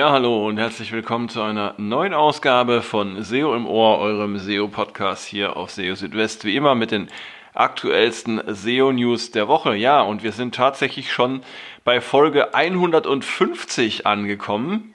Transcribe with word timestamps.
Ja, 0.00 0.12
hallo 0.12 0.48
und 0.48 0.56
herzlich 0.56 0.92
willkommen 0.92 1.28
zu 1.28 1.42
einer 1.42 1.74
neuen 1.76 2.14
Ausgabe 2.14 2.80
von 2.80 3.22
SEO 3.22 3.54
im 3.54 3.66
Ohr, 3.66 3.98
eurem 3.98 4.38
SEO-Podcast 4.38 5.26
hier 5.26 5.58
auf 5.58 5.72
SEO 5.72 5.94
Südwest. 5.94 6.46
Wie 6.46 6.56
immer 6.56 6.74
mit 6.74 6.90
den 6.90 7.08
aktuellsten 7.52 8.40
SEO-News 8.46 9.30
der 9.30 9.46
Woche. 9.46 9.76
Ja, 9.76 10.00
und 10.00 10.22
wir 10.22 10.32
sind 10.32 10.54
tatsächlich 10.54 11.12
schon 11.12 11.42
bei 11.84 12.00
Folge 12.00 12.54
150 12.54 14.06
angekommen. 14.06 14.94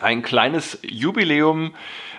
Ein 0.00 0.22
kleines 0.22 0.78
Jubiläum 0.80 1.74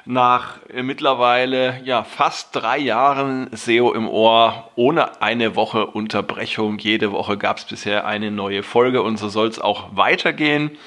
nach 0.06 0.60
mittlerweile 0.72 1.82
ja 1.84 2.04
fast 2.04 2.56
drei 2.56 2.78
Jahren 2.78 3.50
SEO 3.54 3.92
im 3.92 4.08
Ohr 4.08 4.70
ohne 4.76 5.20
eine 5.24 5.56
Woche 5.56 5.88
Unterbrechung. 5.88 6.78
Jede 6.78 7.12
Woche 7.12 7.40
gab 7.40 7.58
es 7.58 7.66
bisher 7.66 8.06
eine 8.06 8.30
neue 8.30 8.62
Folge 8.62 9.02
und 9.02 9.18
so 9.18 9.30
soll 9.30 9.48
es 9.48 9.60
auch 9.60 9.96
weitergehen. 9.96 10.78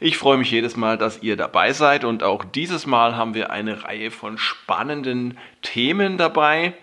Ich 0.00 0.16
freue 0.18 0.38
mich 0.38 0.50
jedes 0.50 0.76
Mal, 0.76 0.98
dass 0.98 1.22
ihr 1.22 1.36
dabei 1.36 1.72
seid 1.72 2.04
und 2.04 2.22
auch 2.22 2.44
dieses 2.44 2.86
Mal 2.86 3.16
haben 3.16 3.34
wir 3.34 3.50
eine 3.50 3.84
Reihe 3.84 4.10
von 4.10 4.38
spannenden 4.38 5.38
Themen 5.62 6.18
dabei. 6.18 6.74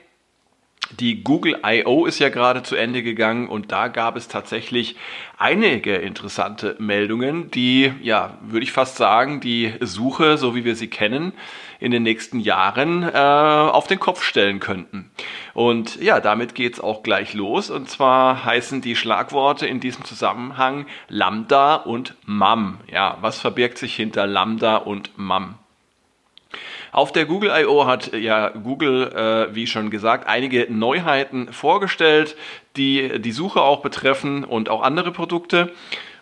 Die 1.00 1.24
Google 1.24 1.60
I.O. 1.66 2.06
ist 2.06 2.20
ja 2.20 2.30
gerade 2.30 2.64
zu 2.64 2.76
Ende 2.76 3.04
gegangen 3.04 3.48
und 3.48 3.72
da 3.72 3.88
gab 3.88 4.16
es 4.16 4.28
tatsächlich 4.28 4.96
einige 5.38 5.96
interessante 5.96 6.76
Meldungen, 6.80 7.50
die, 7.52 7.94
ja, 8.02 8.38
würde 8.42 8.64
ich 8.64 8.72
fast 8.72 8.98
sagen, 8.98 9.40
die 9.40 9.74
Suche, 9.80 10.38
so 10.38 10.56
wie 10.56 10.66
wir 10.66 10.76
sie 10.76 10.90
kennen, 10.90 11.34
in 11.80 11.92
den 11.92 12.04
nächsten 12.04 12.40
Jahren 12.40 13.04
äh, 13.04 13.18
auf 13.18 13.88
den 13.88 14.00
Kopf 14.00 14.24
stellen 14.24 14.60
könnten. 14.60 15.10
Und 15.54 16.02
ja, 16.02 16.20
damit 16.20 16.56
geht's 16.56 16.80
auch 16.80 17.04
gleich 17.04 17.34
los. 17.34 17.70
Und 17.70 17.90
zwar 17.90 18.46
heißen 18.46 18.82
die 18.82 18.96
Schlagworte 18.96 19.66
in 19.66 19.80
diesem 19.80 20.06
Zusammenhang 20.06 20.86
Lambda 21.08 21.76
und 21.76 22.16
MAM. 22.26 22.80
Ja, 22.92 23.18
was 23.22 23.40
verbirgt 23.40 23.78
sich 23.78 23.96
hinter 23.96 24.28
Lambda 24.28 24.78
und 24.78 25.18
MAM? 25.18 25.56
Auf 26.92 27.14
der 27.14 27.26
Google 27.26 27.52
I.O. 27.56 27.86
hat 27.86 28.14
ja 28.14 28.50
Google, 28.50 29.14
äh, 29.14 29.56
wie 29.56 29.66
schon 29.66 29.90
gesagt, 29.90 30.28
einige 30.28 30.68
Neuheiten 30.70 31.54
vorgestellt, 31.54 32.36
die 32.76 33.22
die 33.22 33.32
Suche 33.32 33.62
auch 33.62 33.82
betreffen 33.82 34.44
und 34.44 34.70
auch 34.70 34.82
andere 34.82 35.12
Produkte. 35.12 35.72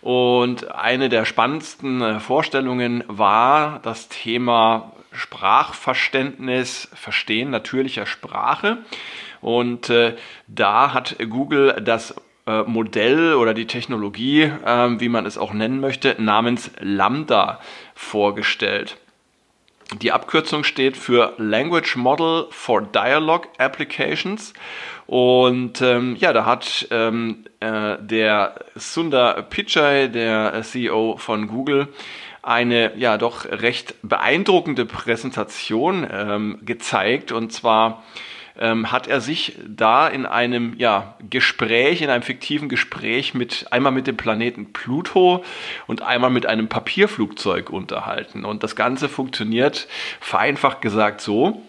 Und 0.02 0.72
eine 0.72 1.10
der 1.10 1.26
spannendsten 1.26 2.02
äh, 2.02 2.20
Vorstellungen 2.20 3.04
war 3.08 3.80
das 3.82 4.10
Thema 4.10 4.94
Sprachverständnis, 5.12 6.90
Verstehen 6.94 7.50
natürlicher 7.50 8.06
Sprache. 8.06 8.78
Und 9.42 9.90
äh, 9.90 10.16
da 10.48 10.94
hat 10.94 11.16
Google 11.30 11.82
das 11.84 12.14
äh, 12.46 12.62
Modell 12.64 13.34
oder 13.34 13.56
die 13.56 13.66
Technologie, 13.66 14.44
äh, 14.44 15.00
wie 15.00 15.10
man 15.10 15.26
es 15.26 15.40
auch 15.40 15.52
nennen 15.52 15.80
möchte, 15.80 16.16
namens 16.20 16.70
Lambda 16.80 17.60
vorgestellt. 17.96 18.98
Die 19.98 20.12
Abkürzung 20.12 20.64
steht 20.64 20.98
für 20.98 21.34
Language 21.38 21.96
Model 21.96 22.46
for 22.52 22.82
Dialogue 22.82 23.48
Applications. 23.58 24.54
Und 25.08 25.82
ähm, 25.82 26.16
ja, 26.20 26.32
da 26.32 26.46
hat 26.46 26.88
ähm, 26.92 27.46
äh, 27.60 27.98
der 28.00 28.66
Sundar 28.76 29.42
Pichai, 29.42 30.08
der 30.08 30.62
CEO 30.62 31.18
von 31.18 31.48
Google, 31.48 31.88
eine 32.44 32.96
ja 32.98 33.18
doch 33.18 33.46
recht 33.46 33.96
beeindruckende 34.04 34.86
Präsentation 34.86 36.08
ähm, 36.12 36.60
gezeigt. 36.62 37.32
Und 37.32 37.52
zwar 37.52 38.04
ähm, 38.60 38.92
hat 38.92 39.08
er 39.08 39.22
sich 39.22 39.56
da 39.68 40.08
in 40.08 40.26
einem 40.26 40.76
ja, 40.78 41.16
Gespräch, 41.30 42.02
in 42.02 42.10
einem 42.10 42.24
fiktiven 42.24 42.70
Gespräch 42.70 43.34
mit 43.34 43.68
einmal 43.72 43.92
mit 43.92 44.06
dem 44.06 44.18
Planeten 44.18 44.74
Pluto 44.74 45.44
und 45.88 46.02
einmal 46.02 46.30
mit 46.30 46.46
einem 46.46 46.68
Papierflugzeug 46.68 47.70
unterhalten. 47.70 48.46
Und 48.46 48.64
das 48.64 48.76
Ganze 48.76 49.10
funktioniert 49.10 49.88
vereinfacht 50.20 50.82
gesagt 50.82 51.22
so. 51.22 51.62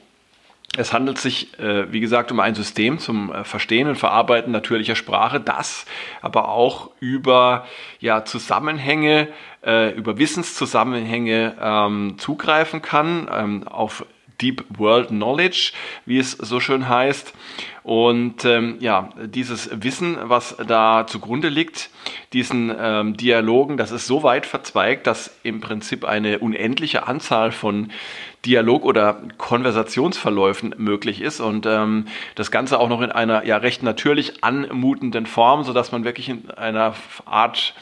Es 0.77 0.93
handelt 0.93 1.19
sich, 1.19 1.59
äh, 1.59 1.93
wie 1.93 1.99
gesagt, 1.99 2.31
um 2.31 2.39
ein 2.39 2.55
System 2.55 3.01
zum 3.01 3.33
äh, 3.33 3.43
Verstehen 3.43 3.89
und 3.89 3.97
Verarbeiten 3.97 4.53
natürlicher 4.53 4.95
Sprache, 4.95 5.41
das 5.41 5.85
aber 6.23 6.49
auch 6.49 6.91
über 7.01 7.67
ja, 7.99 8.25
Zusammenhänge, 8.25 9.29
äh, 9.65 9.91
über 9.95 10.19
Wissenszusammenhänge 10.19 11.57
ähm, 11.61 12.15
zugreifen 12.19 12.83
kann, 12.83 13.29
ähm, 13.33 13.67
auf 13.67 14.07
Deep 14.41 14.65
World 14.79 15.09
Knowledge, 15.09 15.73
wie 16.07 16.19
es 16.19 16.33
so 16.33 16.61
schön 16.61 16.89
heißt. 16.89 17.33
Und 17.91 18.45
ähm, 18.45 18.77
ja, 18.79 19.09
dieses 19.17 19.69
Wissen, 19.83 20.17
was 20.23 20.57
da 20.65 21.09
zugrunde 21.09 21.49
liegt, 21.49 21.91
diesen 22.33 22.73
ähm, 22.79 23.17
Dialogen, 23.17 23.77
das 23.77 23.91
ist 23.91 24.07
so 24.07 24.23
weit 24.23 24.47
verzweigt, 24.47 25.09
dass 25.09 25.37
im 25.43 25.61
Prinzip 25.61 26.05
eine 26.05 26.39
unendliche 26.39 27.09
Anzahl 27.09 27.51
von 27.51 27.91
Dialog- 28.47 28.85
oder 28.85 29.21
Konversationsverläufen 29.39 30.77
möglich 30.79 31.21
ist 31.21 31.41
und 31.41 31.67
ähm, 31.67 32.07
das 32.37 32.53
Ganze 32.53 32.79
auch 32.79 32.89
noch 32.89 33.01
in 33.01 33.11
einer 33.11 33.45
ja 33.45 33.57
recht 33.57 33.83
natürlich 33.83 34.45
anmutenden 34.45 35.27
Form, 35.27 35.65
so 35.65 35.73
dass 35.73 35.91
man 35.91 36.05
wirklich 36.05 36.29
in 36.29 36.49
einer 36.49 36.95
Art 37.25 37.75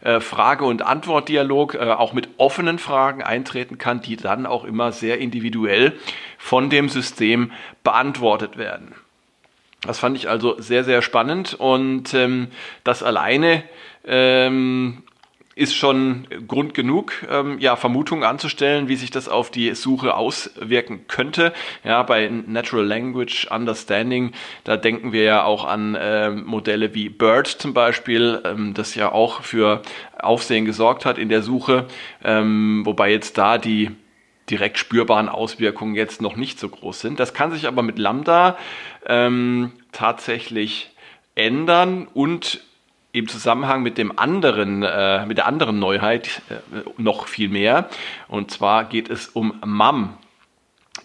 äh, 0.00 0.18
Frage- 0.18 0.64
und 0.64 0.82
Antwortdialog 0.82 1.74
äh, 1.74 1.78
auch 1.78 2.14
mit 2.14 2.30
offenen 2.36 2.80
Fragen 2.80 3.22
eintreten 3.22 3.78
kann, 3.78 4.00
die 4.00 4.16
dann 4.16 4.44
auch 4.44 4.64
immer 4.64 4.90
sehr 4.90 5.18
individuell 5.18 5.92
von 6.36 6.68
dem 6.68 6.88
System 6.88 7.52
beantwortet 7.84 8.58
werden. 8.58 8.96
Das 9.86 9.98
fand 9.98 10.16
ich 10.16 10.28
also 10.28 10.60
sehr, 10.60 10.84
sehr 10.84 11.02
spannend 11.02 11.54
und 11.54 12.14
ähm, 12.14 12.48
das 12.84 13.02
alleine 13.02 13.64
ähm, 14.04 15.02
ist 15.54 15.74
schon 15.74 16.26
Grund 16.48 16.72
genug, 16.72 17.12
ähm, 17.30 17.58
ja, 17.58 17.76
Vermutungen 17.76 18.24
anzustellen, 18.24 18.88
wie 18.88 18.96
sich 18.96 19.10
das 19.10 19.28
auf 19.28 19.50
die 19.50 19.74
Suche 19.74 20.14
auswirken 20.14 21.06
könnte. 21.08 21.52
Ja, 21.84 22.02
bei 22.04 22.28
Natural 22.28 22.86
Language 22.86 23.48
Understanding, 23.50 24.32
da 24.64 24.76
denken 24.76 25.12
wir 25.12 25.24
ja 25.24 25.44
auch 25.44 25.64
an 25.64 25.94
äh, 25.94 26.30
Modelle 26.30 26.94
wie 26.94 27.08
BERT 27.08 27.48
zum 27.48 27.74
Beispiel, 27.74 28.40
ähm, 28.44 28.72
das 28.74 28.94
ja 28.94 29.12
auch 29.12 29.42
für 29.42 29.82
Aufsehen 30.18 30.64
gesorgt 30.64 31.04
hat 31.04 31.18
in 31.18 31.28
der 31.28 31.42
Suche, 31.42 31.86
ähm, 32.24 32.82
wobei 32.86 33.10
jetzt 33.10 33.36
da 33.36 33.58
die 33.58 33.90
direkt 34.50 34.78
spürbaren 34.78 35.28
Auswirkungen 35.28 35.94
jetzt 35.94 36.20
noch 36.20 36.36
nicht 36.36 36.58
so 36.58 36.68
groß 36.68 37.00
sind. 37.00 37.20
Das 37.20 37.34
kann 37.34 37.52
sich 37.52 37.66
aber 37.66 37.82
mit 37.82 37.98
Lambda 37.98 38.56
ähm, 39.06 39.72
tatsächlich 39.92 40.90
ändern 41.34 42.08
und 42.12 42.60
im 43.12 43.28
Zusammenhang 43.28 43.82
mit 43.82 43.98
dem 43.98 44.18
anderen, 44.18 44.82
äh, 44.82 45.26
mit 45.26 45.38
der 45.38 45.46
anderen 45.46 45.78
Neuheit 45.78 46.42
äh, 46.48 46.54
noch 46.96 47.28
viel 47.28 47.48
mehr. 47.48 47.88
Und 48.28 48.50
zwar 48.50 48.84
geht 48.84 49.10
es 49.10 49.28
um 49.28 49.60
MAM. 49.64 50.16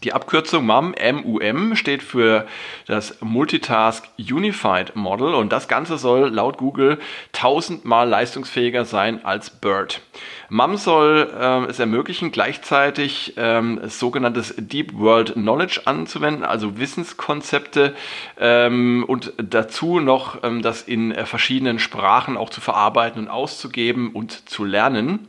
Die 0.03 0.13
Abkürzung 0.13 0.65
MUM, 0.65 0.93
MUM, 1.13 1.75
steht 1.77 2.03
für 2.03 2.45
das 2.87 3.19
Multitask 3.21 4.07
Unified 4.19 4.95
Model 4.97 5.33
und 5.33 5.51
das 5.53 5.69
Ganze 5.69 5.97
soll 5.97 6.27
laut 6.27 6.57
Google 6.57 6.99
tausendmal 7.31 8.07
leistungsfähiger 8.07 8.83
sein 8.83 9.23
als 9.23 9.49
BERT. 9.49 10.01
MUM 10.49 10.75
soll 10.75 11.33
äh, 11.33 11.65
es 11.69 11.79
ermöglichen, 11.79 12.31
gleichzeitig 12.31 13.33
ähm, 13.37 13.79
sogenanntes 13.85 14.53
Deep 14.57 14.93
World 14.93 15.33
Knowledge 15.33 15.81
anzuwenden, 15.85 16.43
also 16.43 16.77
Wissenskonzepte 16.77 17.95
ähm, 18.39 19.05
und 19.07 19.33
dazu 19.37 20.01
noch 20.01 20.43
ähm, 20.43 20.61
das 20.61 20.83
in 20.83 21.13
äh, 21.13 21.25
verschiedenen 21.25 21.79
Sprachen 21.79 22.35
auch 22.35 22.49
zu 22.49 22.59
verarbeiten 22.59 23.21
und 23.21 23.29
auszugeben 23.29 24.11
und 24.11 24.49
zu 24.49 24.63
lernen 24.63 25.27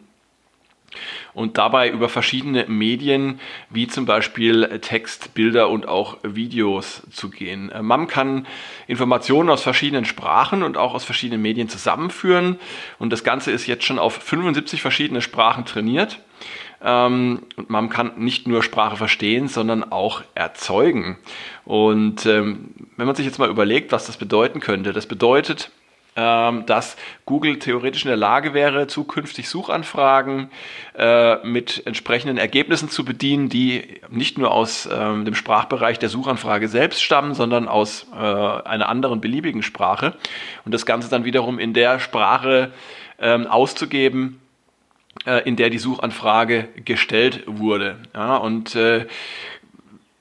und 1.35 1.58
dabei 1.58 1.90
über 1.90 2.08
verschiedene 2.08 2.67
Medien 2.67 3.40
wie 3.70 3.87
zum 3.87 4.06
Beispiel 4.06 4.81
Text, 4.81 5.35
Bilder 5.35 5.69
und 5.69 5.87
auch 5.87 6.19
Videos 6.23 7.02
zu 7.11 7.31
gehen. 7.31 7.70
Äh, 7.70 7.82
MAM 7.82 8.06
kann 8.06 8.46
Informationen 8.87 9.50
aus 9.50 9.62
verschiedenen 9.62 10.05
Sprachen 10.05 10.62
und 10.62 10.76
auch 10.76 10.94
aus 10.94 11.05
verschiedenen 11.05 11.43
Medien 11.43 11.69
zusammenführen 11.69 12.58
und 12.99 13.12
das 13.12 13.25
Ganze 13.25 13.50
ist 13.50 13.67
jetzt 13.67 13.85
schon 13.85 13.99
auf 13.99 14.14
75 14.14 14.82
verschiedene 14.82 15.20
Sprachen 15.20 15.64
trainiert. 15.64 16.20
Ähm, 16.81 17.41
und 17.56 17.70
man 17.70 17.88
kann 17.88 18.12
nicht 18.19 18.46
nur 18.46 18.62
Sprache 18.62 18.96
verstehen, 18.96 19.49
sondern 19.49 19.91
auch 19.91 20.23
erzeugen. 20.34 21.19
Und 21.64 22.25
ähm, 22.26 22.70
wenn 22.96 23.06
man 23.06 23.17
sich 23.17 23.26
jetzt 23.26 23.38
mal 23.38 23.50
überlegt, 23.50 23.91
was 23.93 24.06
das 24.06 24.17
bedeuten 24.17 24.61
könnte, 24.61 24.93
das 24.93 25.06
bedeutet, 25.06 25.70
dass 26.19 26.97
Google 27.26 27.59
theoretisch 27.59 28.05
in 28.05 28.09
der 28.09 28.17
Lage 28.17 28.55
wäre, 28.55 28.87
zukünftig 28.87 29.49
Suchanfragen 29.49 30.50
äh, 30.97 31.37
mit 31.47 31.87
entsprechenden 31.87 32.38
Ergebnissen 32.38 32.88
zu 32.88 33.05
bedienen, 33.05 33.49
die 33.49 34.00
nicht 34.11 34.38
nur 34.38 34.50
aus 34.50 34.88
ähm, 34.91 35.25
dem 35.25 35.35
Sprachbereich 35.35 35.99
der 35.99 36.09
Suchanfrage 36.09 36.69
selbst 36.69 37.03
stammen, 37.03 37.35
sondern 37.35 37.69
aus 37.69 38.06
äh, 38.12 38.17
einer 38.17 38.88
anderen 38.88 39.20
beliebigen 39.20 39.62
Sprache. 39.62 40.15
Und 40.65 40.73
das 40.73 40.87
Ganze 40.87 41.09
dann 41.09 41.25
wiederum 41.25 41.59
in 41.59 41.73
der 41.73 42.00
Sprache 42.00 42.73
ähm, 43.20 43.47
auszugeben, 43.47 44.41
äh, 45.25 45.47
in 45.47 45.56
der 45.56 45.70
die 45.70 45.79
Suchanfrage 45.79 46.69
gestellt 46.85 47.44
wurde. 47.47 47.97
Ja, 48.15 48.37
und 48.37 48.76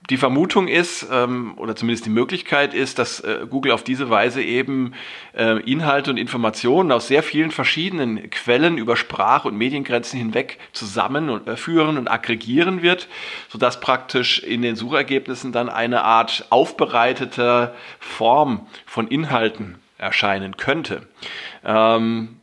die 0.09 0.17
Vermutung 0.17 0.67
ist, 0.67 1.07
ähm, 1.11 1.53
oder 1.57 1.75
zumindest 1.75 2.05
die 2.05 2.11
Möglichkeit 2.11 2.73
ist, 2.73 2.97
dass 2.97 3.19
äh, 3.19 3.45
Google 3.49 3.73
auf 3.73 3.83
diese 3.83 4.09
Weise 4.09 4.41
eben 4.41 4.93
äh, 5.33 5.59
Inhalte 5.69 6.11
und 6.11 6.17
Informationen 6.17 6.91
aus 6.91 7.07
sehr 7.07 7.23
vielen 7.23 7.51
verschiedenen 7.51 8.29
Quellen 8.29 8.77
über 8.77 8.95
Sprach- 8.95 9.45
und 9.45 9.57
Mediengrenzen 9.57 10.17
hinweg 10.17 10.59
zusammenführen 10.71 11.97
und 11.97 12.07
aggregieren 12.07 12.81
wird, 12.81 13.09
sodass 13.49 13.81
praktisch 13.81 14.39
in 14.39 14.61
den 14.61 14.75
Suchergebnissen 14.75 15.51
dann 15.51 15.69
eine 15.69 16.03
Art 16.03 16.45
aufbereitete 16.49 17.73
Form 17.99 18.65
von 18.85 19.07
Inhalten 19.07 19.75
erscheinen 19.97 20.55
könnte. 20.57 21.07
Ähm, 21.65 22.37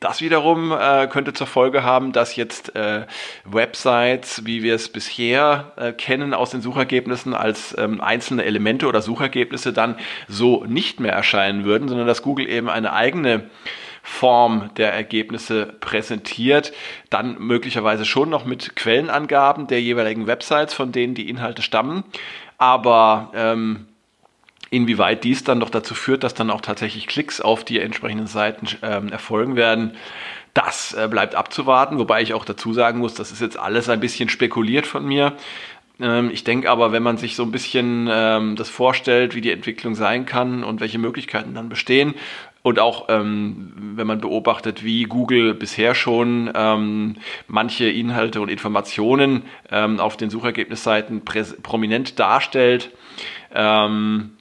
das 0.00 0.22
wiederum 0.22 0.72
äh, 0.72 1.06
könnte 1.08 1.34
zur 1.34 1.46
Folge 1.46 1.82
haben, 1.82 2.12
dass 2.12 2.34
jetzt 2.34 2.74
äh, 2.74 3.06
Websites, 3.44 4.46
wie 4.46 4.62
wir 4.62 4.74
es 4.74 4.88
bisher 4.88 5.72
äh, 5.76 5.92
kennen 5.92 6.32
aus 6.32 6.50
den 6.50 6.62
Suchergebnissen, 6.62 7.34
als 7.34 7.76
ähm, 7.78 8.00
einzelne 8.00 8.44
Elemente 8.44 8.86
oder 8.86 9.02
Suchergebnisse 9.02 9.74
dann 9.74 9.96
so 10.26 10.64
nicht 10.64 11.00
mehr 11.00 11.12
erscheinen 11.12 11.64
würden, 11.64 11.88
sondern 11.88 12.06
dass 12.06 12.22
Google 12.22 12.48
eben 12.48 12.70
eine 12.70 12.94
eigene 12.94 13.50
Form 14.02 14.70
der 14.78 14.94
Ergebnisse 14.94 15.66
präsentiert, 15.66 16.72
dann 17.10 17.38
möglicherweise 17.38 18.06
schon 18.06 18.30
noch 18.30 18.46
mit 18.46 18.74
Quellenangaben 18.76 19.66
der 19.66 19.82
jeweiligen 19.82 20.26
Websites, 20.26 20.72
von 20.72 20.92
denen 20.92 21.14
die 21.14 21.28
Inhalte 21.28 21.60
stammen, 21.60 22.04
aber 22.56 23.30
ähm, 23.34 23.86
Inwieweit 24.70 25.24
dies 25.24 25.42
dann 25.42 25.58
noch 25.58 25.70
dazu 25.70 25.94
führt, 25.94 26.22
dass 26.22 26.34
dann 26.34 26.50
auch 26.50 26.60
tatsächlich 26.60 27.08
Klicks 27.08 27.40
auf 27.40 27.64
die 27.64 27.80
entsprechenden 27.80 28.28
Seiten 28.28 28.68
ähm, 28.82 29.08
erfolgen 29.08 29.56
werden, 29.56 29.96
das 30.54 30.94
äh, 30.94 31.08
bleibt 31.08 31.34
abzuwarten. 31.34 31.98
Wobei 31.98 32.22
ich 32.22 32.34
auch 32.34 32.44
dazu 32.44 32.72
sagen 32.72 32.98
muss, 32.98 33.14
das 33.14 33.32
ist 33.32 33.40
jetzt 33.40 33.58
alles 33.58 33.88
ein 33.88 34.00
bisschen 34.00 34.28
spekuliert 34.28 34.86
von 34.86 35.04
mir. 35.04 35.34
Ähm, 36.00 36.30
ich 36.32 36.44
denke 36.44 36.70
aber, 36.70 36.92
wenn 36.92 37.02
man 37.02 37.16
sich 37.16 37.36
so 37.36 37.42
ein 37.42 37.50
bisschen 37.50 38.08
ähm, 38.10 38.56
das 38.56 38.68
vorstellt, 38.68 39.34
wie 39.34 39.40
die 39.40 39.50
Entwicklung 39.50 39.94
sein 39.94 40.24
kann 40.24 40.64
und 40.64 40.80
welche 40.80 40.98
Möglichkeiten 40.98 41.54
dann 41.54 41.68
bestehen, 41.68 42.14
und 42.62 42.78
auch 42.78 43.06
ähm, 43.08 43.72
wenn 43.96 44.06
man 44.06 44.20
beobachtet, 44.20 44.84
wie 44.84 45.04
Google 45.04 45.54
bisher 45.54 45.94
schon 45.94 46.50
ähm, 46.54 47.16
manche 47.48 47.88
Inhalte 47.88 48.40
und 48.42 48.50
Informationen 48.50 49.44
ähm, 49.70 49.98
auf 49.98 50.18
den 50.18 50.28
Suchergebnisseiten 50.28 51.22
prominent 51.24 52.18
darstellt, 52.18 52.90
ähm, 53.54 54.32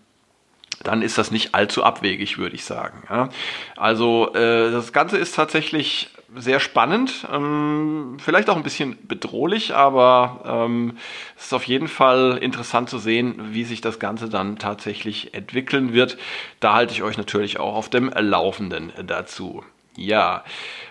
dann 0.84 1.02
ist 1.02 1.18
das 1.18 1.31
nicht 1.31 1.56
allzu 1.56 1.84
abwegig, 1.84 2.38
würde 2.38 2.56
ich 2.56 2.64
sagen. 2.64 3.04
Ja. 3.10 3.30
Also 3.76 4.34
äh, 4.34 4.72
das 4.72 4.94
Ganze 4.94 5.18
ist 5.18 5.36
tatsächlich 5.36 6.10
sehr 6.36 6.60
spannend, 6.60 7.28
ähm, 7.34 8.18
vielleicht 8.20 8.50
auch 8.50 8.56
ein 8.56 8.64
bisschen 8.64 8.98
bedrohlich, 9.08 9.74
aber 9.74 10.66
ähm, 10.68 10.98
es 11.36 11.46
ist 11.46 11.54
auf 11.54 11.64
jeden 11.64 11.88
Fall 11.88 12.38
interessant 12.42 12.90
zu 12.90 13.00
sehen, 13.00 13.50
wie 13.52 13.64
sich 13.64 13.81
das 13.81 14.00
Ganze 14.00 14.30
dann 14.30 14.58
tatsächlich 14.58 15.34
entwickeln 15.34 15.94
wird. 15.94 16.18
Da 16.60 16.74
halte 16.74 16.94
ich 16.94 17.04
euch 17.04 17.18
natürlich 17.18 17.60
auch 17.60 17.75
auf 17.75 17.90
dem 17.90 18.10
Laufenden 18.10 18.94
dazu. 19.06 19.64
Ja, 19.96 20.44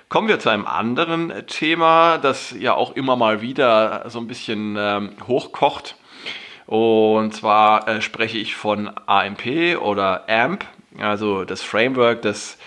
kommen 0.08 0.28
wir 0.28 0.40
zu 0.40 0.48
einem 0.48 0.66
anderen 0.66 1.32
Thema, 1.46 2.18
das 2.18 2.54
ja 2.58 2.74
auch 2.74 2.96
immer 2.96 3.16
mal 3.16 3.40
wieder 3.40 4.04
so 4.08 4.18
ein 4.18 4.26
bisschen 4.26 4.76
ähm, 4.78 5.12
hochkocht. 5.26 5.96
Und 6.68 7.34
zwar 7.34 7.88
äh, 7.88 8.02
spreche 8.02 8.36
ich 8.36 8.54
von 8.54 8.90
AMP 9.06 9.78
oder 9.80 10.28
AMP, 10.28 10.66
also 10.98 11.46
das 11.46 11.62
Framework, 11.62 12.20
das 12.20 12.58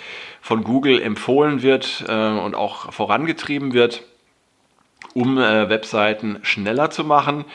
von 0.41 0.63
Google 0.63 0.99
empfohlen 0.99 1.61
wird 1.61 2.03
äh, 2.07 2.11
und 2.11 2.55
auch 2.55 2.91
vorangetrieben 2.91 3.73
wird, 3.73 4.01
um 5.13 5.37
äh, 5.37 5.69
Webseiten 5.69 6.39
schneller 6.41 6.89
zu 6.89 7.03
machen. 7.03 7.45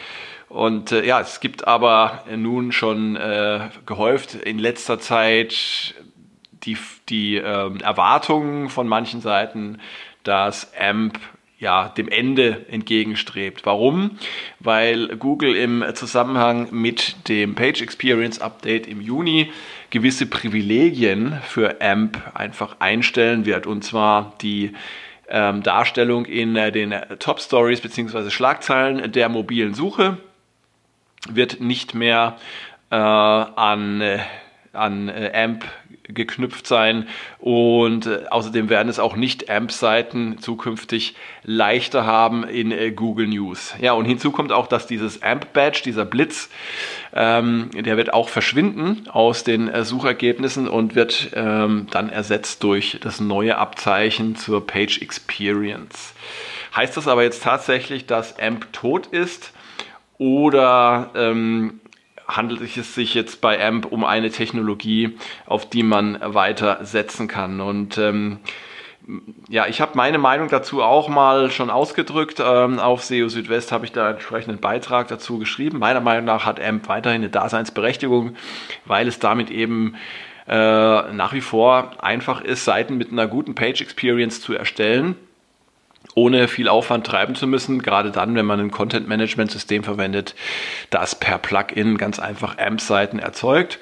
Und 0.48 0.92
äh, 0.92 1.04
ja, 1.04 1.20
es 1.20 1.40
gibt 1.40 1.66
aber 1.66 2.22
nun 2.32 2.70
schon 2.70 3.16
äh, 3.16 3.68
gehäuft 3.84 4.36
in 4.36 4.60
letzter 4.60 5.00
Zeit 5.00 5.96
die, 6.62 6.78
die 7.08 7.38
ähm, 7.38 7.78
Erwartungen 7.80 8.68
von 8.68 8.86
manchen 8.86 9.20
Seiten, 9.20 9.80
dass 10.22 10.72
AMP 10.78 11.18
ja, 11.58 11.88
dem 11.88 12.08
Ende 12.08 12.66
entgegenstrebt. 12.70 13.64
Warum? 13.64 14.18
Weil 14.60 15.16
Google 15.16 15.56
im 15.56 15.84
Zusammenhang 15.94 16.68
mit 16.70 17.28
dem 17.28 17.54
Page 17.54 17.80
Experience 17.80 18.40
Update 18.40 18.86
im 18.86 19.00
Juni 19.00 19.50
gewisse 19.90 20.26
Privilegien 20.26 21.40
für 21.46 21.80
AMP 21.80 22.18
einfach 22.34 22.76
einstellen 22.80 23.46
wird. 23.46 23.66
Und 23.66 23.84
zwar 23.84 24.34
die 24.42 24.72
ähm, 25.28 25.62
Darstellung 25.62 26.26
in 26.26 26.56
äh, 26.56 26.70
den 26.70 26.94
Top 27.18 27.40
Stories 27.40 27.80
bzw. 27.80 28.30
Schlagzeilen 28.30 29.10
der 29.12 29.28
mobilen 29.28 29.74
Suche 29.74 30.18
wird 31.28 31.60
nicht 31.60 31.94
mehr 31.94 32.36
äh, 32.90 32.96
an, 32.96 34.00
äh, 34.00 34.18
an 34.72 35.08
äh, 35.08 35.32
AMP 35.34 35.64
geknüpft 36.08 36.66
sein 36.66 37.08
und 37.38 38.06
äh, 38.06 38.24
außerdem 38.30 38.68
werden 38.68 38.88
es 38.88 38.98
auch 38.98 39.16
nicht 39.16 39.50
AMP-Seiten 39.50 40.38
zukünftig 40.38 41.14
leichter 41.42 42.06
haben 42.06 42.44
in 42.44 42.70
äh, 42.70 42.90
Google 42.92 43.28
News. 43.28 43.74
Ja, 43.80 43.92
und 43.92 44.04
hinzu 44.04 44.30
kommt 44.30 44.52
auch, 44.52 44.66
dass 44.66 44.86
dieses 44.86 45.22
AMP-Badge, 45.22 45.82
dieser 45.84 46.04
Blitz, 46.04 46.48
ähm, 47.14 47.70
der 47.74 47.96
wird 47.96 48.12
auch 48.12 48.28
verschwinden 48.28 49.08
aus 49.10 49.44
den 49.44 49.68
äh, 49.68 49.84
Suchergebnissen 49.84 50.68
und 50.68 50.94
wird 50.94 51.30
ähm, 51.34 51.86
dann 51.90 52.08
ersetzt 52.08 52.62
durch 52.62 52.98
das 53.00 53.20
neue 53.20 53.58
Abzeichen 53.58 54.36
zur 54.36 54.66
Page 54.66 55.00
Experience. 55.02 56.14
Heißt 56.74 56.96
das 56.96 57.08
aber 57.08 57.22
jetzt 57.22 57.42
tatsächlich, 57.42 58.06
dass 58.06 58.38
AMP 58.38 58.72
tot 58.72 59.06
ist 59.06 59.52
oder 60.18 61.10
ähm, 61.14 61.80
handelt 62.26 62.60
es 62.76 62.94
sich 62.94 63.14
jetzt 63.14 63.40
bei 63.40 63.64
AMP 63.64 63.86
um 63.86 64.04
eine 64.04 64.30
Technologie, 64.30 65.16
auf 65.46 65.68
die 65.68 65.82
man 65.82 66.18
weiter 66.22 66.84
setzen 66.84 67.28
kann. 67.28 67.60
Und 67.60 67.98
ähm, 67.98 68.38
ja, 69.48 69.66
ich 69.66 69.80
habe 69.80 69.92
meine 69.94 70.18
Meinung 70.18 70.48
dazu 70.48 70.82
auch 70.82 71.08
mal 71.08 71.50
schon 71.50 71.70
ausgedrückt. 71.70 72.42
Ähm, 72.44 72.80
auf 72.80 73.04
SEO 73.04 73.28
Südwest 73.28 73.70
habe 73.70 73.84
ich 73.84 73.92
da 73.92 74.06
einen 74.06 74.14
entsprechenden 74.14 74.60
Beitrag 74.60 75.08
dazu 75.08 75.38
geschrieben. 75.38 75.78
Meiner 75.78 76.00
Meinung 76.00 76.24
nach 76.24 76.44
hat 76.44 76.60
AMP 76.60 76.88
weiterhin 76.88 77.22
eine 77.22 77.30
Daseinsberechtigung, 77.30 78.34
weil 78.84 79.06
es 79.06 79.20
damit 79.20 79.50
eben 79.50 79.94
äh, 80.48 80.52
nach 80.54 81.32
wie 81.32 81.40
vor 81.40 82.02
einfach 82.02 82.40
ist, 82.40 82.64
Seiten 82.64 82.96
mit 82.96 83.12
einer 83.12 83.28
guten 83.28 83.54
Page 83.54 83.80
Experience 83.80 84.40
zu 84.40 84.54
erstellen 84.54 85.16
ohne 86.14 86.48
viel 86.48 86.68
Aufwand 86.68 87.06
treiben 87.06 87.34
zu 87.34 87.46
müssen, 87.46 87.82
gerade 87.82 88.10
dann, 88.10 88.34
wenn 88.34 88.46
man 88.46 88.60
ein 88.60 88.70
Content-Management-System 88.70 89.84
verwendet, 89.84 90.34
das 90.90 91.14
per 91.14 91.38
Plugin 91.38 91.98
ganz 91.98 92.18
einfach 92.18 92.58
AMP-Seiten 92.58 93.18
erzeugt. 93.18 93.78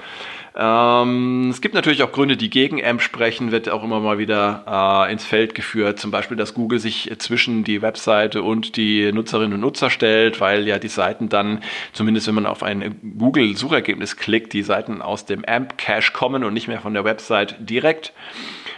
Ähm, 0.57 1.49
es 1.51 1.61
gibt 1.61 1.75
natürlich 1.75 2.05
auch 2.05 2.13
Gründe, 2.13 2.37
die 2.37 2.49
gegen 2.49 2.85
AMP 2.85 3.03
sprechen, 3.03 3.51
wird 3.51 3.69
auch 3.69 3.83
immer 3.83 3.99
mal 3.99 4.19
wieder 4.19 5.07
äh, 5.09 5.13
ins 5.13 5.25
Feld 5.25 5.55
geführt. 5.57 5.99
Zum 5.99 6.13
Beispiel, 6.13 6.37
dass 6.37 6.55
Google 6.55 6.79
sich 6.79 7.13
zwischen 7.19 7.65
die 7.65 7.83
Webseite 7.83 8.43
und 8.43 8.77
die 8.77 9.11
Nutzerinnen 9.11 9.55
und 9.55 9.61
Nutzer 9.61 9.91
stellt, 9.91 10.41
weil 10.41 10.69
ja 10.69 10.79
die 10.79 10.89
Seiten 10.89 11.29
dann, 11.29 11.61
zumindest 11.93 12.29
wenn 12.29 12.37
man 12.37 12.47
auf 12.47 12.63
ein 12.63 13.01
Google-Suchergebnis 13.19 14.17
klickt, 14.17 14.53
die 14.53 14.63
Seiten 14.63 15.03
aus 15.03 15.27
dem 15.27 15.45
AMP-Cache 15.45 16.13
kommen 16.13 16.45
und 16.45 16.55
nicht 16.55 16.69
mehr 16.69 16.81
von 16.81 16.95
der 16.95 17.05
Website 17.05 17.57
direkt. 17.59 18.13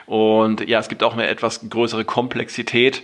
Und 0.06 0.66
ja, 0.68 0.78
es 0.78 0.88
gibt 0.88 1.02
auch 1.02 1.14
eine 1.14 1.26
etwas 1.26 1.68
größere 1.68 2.04
Komplexität 2.04 3.02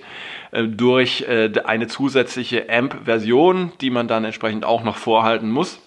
äh, 0.53 0.65
durch 0.65 1.23
äh, 1.29 1.51
eine 1.65 1.89
zusätzliche 1.89 2.71
AMP-Version, 2.71 3.73
die 3.81 3.91
man 3.91 4.07
dann 4.07 4.25
entsprechend 4.25 4.65
auch 4.65 4.85
noch 4.85 4.97
vorhalten 4.97 5.51
muss. 5.51 5.81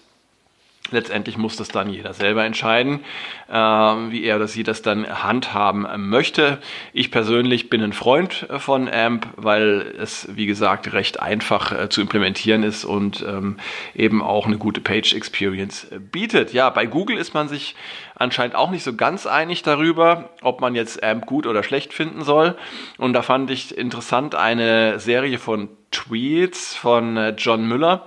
Letztendlich 0.90 1.36
muss 1.36 1.56
das 1.56 1.68
dann 1.68 1.90
jeder 1.90 2.14
selber 2.14 2.44
entscheiden, 2.44 3.00
äh, 3.48 3.54
wie 3.54 4.24
er 4.24 4.36
oder 4.36 4.48
sie 4.48 4.62
das 4.62 4.82
dann 4.82 5.06
handhaben 5.22 5.86
möchte. 6.08 6.58
Ich 6.92 7.10
persönlich 7.10 7.70
bin 7.70 7.82
ein 7.82 7.92
Freund 7.92 8.46
von 8.58 8.88
AMP, 8.88 9.26
weil 9.36 9.94
es, 9.98 10.28
wie 10.34 10.46
gesagt, 10.46 10.92
recht 10.92 11.20
einfach 11.20 11.72
äh, 11.72 11.88
zu 11.88 12.00
implementieren 12.00 12.62
ist 12.62 12.84
und 12.84 13.24
ähm, 13.26 13.56
eben 13.94 14.22
auch 14.22 14.46
eine 14.46 14.58
gute 14.58 14.80
Page 14.80 15.14
Experience 15.14 15.88
bietet. 16.12 16.52
Ja, 16.52 16.70
bei 16.70 16.86
Google 16.86 17.16
ist 17.16 17.34
man 17.34 17.48
sich 17.48 17.74
anscheinend 18.14 18.54
auch 18.54 18.70
nicht 18.70 18.82
so 18.82 18.94
ganz 18.94 19.26
einig 19.26 19.62
darüber, 19.62 20.30
ob 20.42 20.60
man 20.60 20.74
jetzt 20.74 21.02
AMP 21.02 21.26
gut 21.26 21.46
oder 21.46 21.62
schlecht 21.62 21.92
finden 21.92 22.24
soll. 22.24 22.56
Und 22.98 23.12
da 23.12 23.22
fand 23.22 23.50
ich 23.50 23.76
interessant 23.76 24.34
eine 24.34 24.98
Serie 24.98 25.38
von 25.38 25.68
Tweets 25.90 26.74
von 26.74 27.16
äh, 27.16 27.34
John 27.36 27.66
Müller 27.66 28.06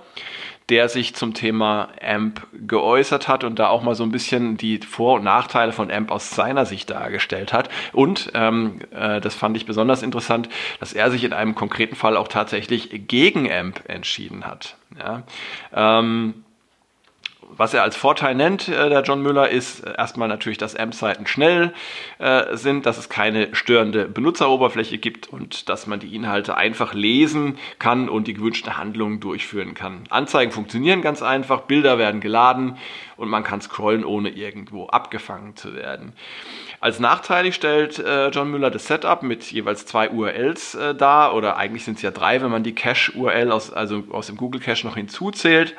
der 0.70 0.88
sich 0.88 1.14
zum 1.14 1.34
Thema 1.34 1.88
AMP 2.00 2.46
geäußert 2.66 3.28
hat 3.28 3.44
und 3.44 3.58
da 3.58 3.68
auch 3.68 3.82
mal 3.82 3.94
so 3.94 4.04
ein 4.04 4.12
bisschen 4.12 4.56
die 4.56 4.78
Vor- 4.78 5.16
und 5.16 5.24
Nachteile 5.24 5.72
von 5.72 5.90
AMP 5.90 6.10
aus 6.10 6.30
seiner 6.30 6.64
Sicht 6.64 6.90
dargestellt 6.90 7.52
hat. 7.52 7.68
Und 7.92 8.30
ähm, 8.34 8.80
äh, 8.92 9.20
das 9.20 9.34
fand 9.34 9.56
ich 9.56 9.66
besonders 9.66 10.02
interessant, 10.02 10.48
dass 10.78 10.92
er 10.92 11.10
sich 11.10 11.24
in 11.24 11.32
einem 11.32 11.54
konkreten 11.54 11.96
Fall 11.96 12.16
auch 12.16 12.28
tatsächlich 12.28 13.08
gegen 13.08 13.50
AMP 13.50 13.82
entschieden 13.88 14.46
hat. 14.46 14.76
Ja. 14.98 15.24
Ähm, 15.74 16.44
was 17.56 17.74
er 17.74 17.82
als 17.82 17.96
Vorteil 17.96 18.34
nennt, 18.34 18.68
äh, 18.68 18.88
der 18.88 19.02
John 19.02 19.22
Müller, 19.22 19.48
ist 19.48 19.80
erstmal 19.80 20.28
natürlich, 20.28 20.58
dass 20.58 20.76
AMP-Seiten 20.76 21.26
schnell 21.26 21.72
äh, 22.18 22.56
sind, 22.56 22.86
dass 22.86 22.98
es 22.98 23.08
keine 23.08 23.54
störende 23.54 24.06
Benutzeroberfläche 24.06 24.98
gibt 24.98 25.28
und 25.28 25.68
dass 25.68 25.86
man 25.86 26.00
die 26.00 26.14
Inhalte 26.14 26.56
einfach 26.56 26.94
lesen 26.94 27.58
kann 27.78 28.08
und 28.08 28.26
die 28.26 28.34
gewünschte 28.34 28.76
Handlung 28.76 29.20
durchführen 29.20 29.74
kann. 29.74 30.04
Anzeigen 30.10 30.52
funktionieren 30.52 31.02
ganz 31.02 31.22
einfach, 31.22 31.62
Bilder 31.62 31.98
werden 31.98 32.20
geladen 32.20 32.76
und 33.16 33.28
man 33.28 33.44
kann 33.44 33.60
scrollen, 33.60 34.04
ohne 34.04 34.30
irgendwo 34.30 34.86
abgefangen 34.86 35.56
zu 35.56 35.74
werden. 35.74 36.12
Als 36.80 36.98
nachteilig 36.98 37.54
stellt 37.54 37.98
äh, 37.98 38.28
John 38.28 38.50
Müller 38.50 38.70
das 38.70 38.86
Setup 38.86 39.22
mit 39.22 39.52
jeweils 39.52 39.84
zwei 39.84 40.08
URLs 40.08 40.74
äh, 40.74 40.94
dar, 40.94 41.34
oder 41.34 41.58
eigentlich 41.58 41.84
sind 41.84 41.96
es 41.96 42.02
ja 42.02 42.10
drei, 42.10 42.40
wenn 42.40 42.50
man 42.50 42.62
die 42.62 42.74
Cache-URL 42.74 43.52
aus, 43.52 43.70
also 43.70 44.04
aus 44.10 44.28
dem 44.28 44.36
Google 44.36 44.62
Cache 44.62 44.86
noch 44.86 44.96
hinzuzählt. 44.96 45.76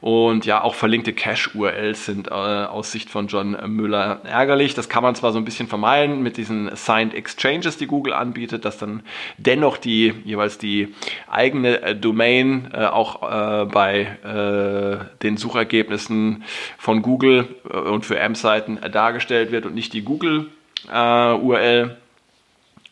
Und 0.00 0.46
ja, 0.46 0.62
auch 0.62 0.74
verlinkte 0.74 1.12
Cache-URLs 1.12 2.06
sind 2.06 2.28
äh, 2.28 2.30
aus 2.30 2.92
Sicht 2.92 3.10
von 3.10 3.26
John 3.26 3.56
Müller 3.66 4.20
ärgerlich. 4.24 4.74
Das 4.74 4.88
kann 4.88 5.02
man 5.02 5.14
zwar 5.16 5.32
so 5.32 5.38
ein 5.38 5.44
bisschen 5.44 5.66
vermeiden 5.66 6.22
mit 6.22 6.36
diesen 6.36 6.74
Signed 6.76 7.14
Exchanges, 7.14 7.78
die 7.78 7.86
Google 7.86 8.12
anbietet, 8.12 8.64
dass 8.64 8.78
dann 8.78 9.02
dennoch 9.38 9.76
die 9.76 10.14
jeweils 10.24 10.58
die 10.58 10.94
eigene 11.28 11.82
äh, 11.82 11.96
Domain 11.96 12.70
äh, 12.72 12.86
auch 12.86 13.22
äh, 13.22 13.64
bei 13.66 14.00
äh, 14.22 15.18
den 15.22 15.36
Suchergebnissen 15.36 16.44
von 16.78 17.02
Google 17.02 17.48
äh, 17.68 17.76
und 17.76 18.06
für 18.06 18.20
AMP-Seiten 18.20 18.78
dargestellt 18.92 19.50
wird 19.50 19.66
und 19.66 19.74
nicht 19.74 19.92
die 19.92 20.02
Google-URL. 20.02 21.96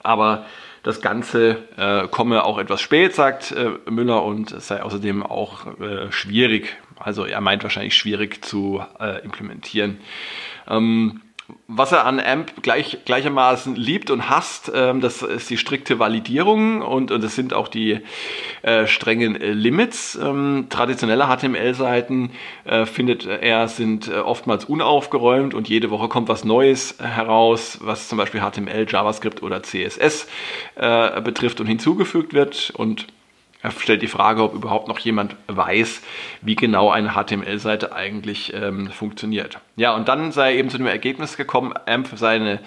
Aber 0.03 0.47
das 0.87 1.01
Ganze 1.01 1.65
äh, 1.77 2.07
komme 2.07 2.45
auch 2.45 2.59
etwas 2.59 2.81
spät, 2.81 3.13
sagt 3.13 3.51
äh, 3.51 3.71
Müller, 3.91 4.23
und 4.23 4.53
es 4.53 4.69
sei 4.69 4.85
außerdem 4.85 5.25
auch 5.25 5.67
äh, 5.81 6.13
schwierig, 6.13 6.77
also 7.01 7.25
er 7.25 7.41
meint 7.41 7.65
wahrscheinlich 7.65 7.97
schwierig 7.97 8.45
zu 8.45 8.85
äh, 9.01 9.21
implementieren. 9.25 9.99
Ähm, 10.69 11.23
was 11.69 11.93
er 11.93 12.07
an 12.07 12.19
AMP 12.19 12.63
gleich, 12.63 12.99
gleichermaßen 13.05 13.77
liebt 13.77 14.11
und 14.11 14.29
hasst, 14.29 14.71
ähm, 14.75 15.01
das 15.01 15.23
ist 15.23 15.49
die 15.49 15.57
strikte 15.57 15.99
Validierung 15.99 16.83
und, 16.83 17.11
und 17.11 17.23
das 17.23 17.37
sind 17.37 17.55
auch 17.55 17.69
die 17.69 18.01
äh, 18.63 18.87
strengen 18.87 19.41
äh, 19.41 19.53
Limits. 19.53 20.19
Ähm, 20.21 20.67
traditionelle 20.71 21.27
HTML-Seiten 21.27 22.31
äh, 22.65 22.85
findet 22.87 23.27
er 23.27 23.69
sind 23.69 24.09
äh, 24.09 24.19
oftmals 24.19 24.65
unaufgeräumt 24.65 25.55
und 25.55 25.69
jede 25.69 25.91
Woche 25.91 26.09
kommt 26.09 26.29
was 26.29 26.45
Neues 26.45 26.97
heraus, 26.99 27.79
was 27.81 28.09
zum 28.09 28.19
Beispiel 28.19 28.41
HTML, 28.41 28.87
JavaScript 28.89 29.43
oder 29.43 29.63
CSS 29.63 30.27
äh, 30.75 31.21
betrifft 31.21 31.61
und 31.61 31.67
hinzugefügt 31.67 32.35
wird 32.35 32.73
und 32.77 33.07
er 33.67 33.73
stellt 33.73 34.01
die 34.01 34.07
Frage, 34.07 34.45
ob 34.45 34.55
überhaupt 34.55 34.87
noch 34.87 35.01
jemand 35.01 35.35
weiß, 35.49 36.01
wie 36.41 36.55
genau 36.55 36.89
eine 36.89 37.15
HTML-Seite 37.15 37.93
eigentlich 37.93 38.55
ähm, 38.55 38.91
funktioniert. 38.91 39.59
Ja, 39.75 39.93
und 39.97 40.07
dann 40.07 40.31
sei 40.31 40.53
er 40.53 40.59
eben 40.59 40.71
zu 40.71 40.79
dem 40.79 40.87
Ergebnis 40.87 41.37
gekommen, 41.37 41.75
AMP 41.85 42.07
für 42.07 42.17
seine 42.17 42.61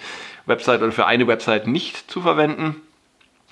Website 0.44 0.82
oder 0.82 0.92
für 0.92 1.06
eine 1.06 1.26
Website 1.26 1.66
nicht 1.66 2.10
zu 2.10 2.20
verwenden. 2.20 2.76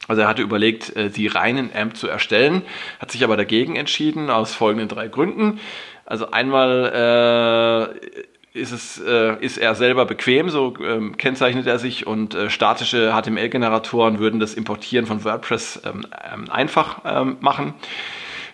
Also 0.08 0.22
er 0.22 0.28
hatte 0.28 0.42
überlegt, 0.42 0.94
äh, 0.94 1.08
die 1.08 1.26
reinen 1.26 1.70
AMP 1.74 1.96
zu 1.96 2.06
erstellen, 2.06 2.62
hat 3.00 3.12
sich 3.12 3.24
aber 3.24 3.38
dagegen 3.38 3.76
entschieden 3.76 4.28
aus 4.28 4.54
folgenden 4.54 4.88
drei 4.88 5.08
Gründen. 5.08 5.58
Also 6.04 6.30
einmal 6.30 7.96
äh, 8.04 8.22
ist, 8.52 8.72
es, 8.72 9.00
äh, 9.00 9.36
ist 9.40 9.58
er 9.58 9.74
selber 9.74 10.06
bequem, 10.06 10.48
so 10.50 10.74
ähm, 10.82 11.16
kennzeichnet 11.16 11.66
er 11.66 11.78
sich 11.78 12.06
und 12.06 12.34
äh, 12.34 12.50
statische 12.50 13.12
HTML-Generatoren 13.12 14.18
würden 14.18 14.40
das 14.40 14.54
Importieren 14.54 15.06
von 15.06 15.24
WordPress 15.24 15.82
ähm, 15.84 16.06
ähm 16.32 16.50
einfach 16.50 17.02
ähm, 17.04 17.36
machen 17.40 17.74